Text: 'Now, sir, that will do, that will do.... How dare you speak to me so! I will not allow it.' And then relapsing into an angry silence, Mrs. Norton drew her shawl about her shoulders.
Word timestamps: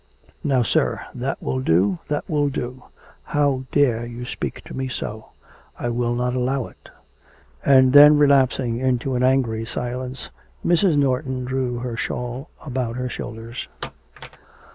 'Now, 0.43 0.63
sir, 0.63 0.99
that 1.13 1.39
will 1.43 1.59
do, 1.59 1.99
that 2.07 2.27
will 2.27 2.49
do.... 2.49 2.85
How 3.23 3.65
dare 3.71 4.03
you 4.03 4.25
speak 4.25 4.63
to 4.63 4.73
me 4.75 4.87
so! 4.87 5.29
I 5.77 5.89
will 5.89 6.15
not 6.15 6.33
allow 6.33 6.65
it.' 6.65 6.89
And 7.63 7.93
then 7.93 8.17
relapsing 8.17 8.77
into 8.79 9.13
an 9.13 9.21
angry 9.21 9.63
silence, 9.63 10.31
Mrs. 10.65 10.97
Norton 10.97 11.45
drew 11.45 11.77
her 11.81 11.95
shawl 11.95 12.49
about 12.65 12.95
her 12.95 13.09
shoulders. 13.09 13.67